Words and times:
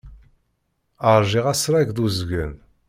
Ṛjiɣ 1.19 1.45
asrag 1.53 1.89
d 1.95 1.97
uzgen. 2.05 2.53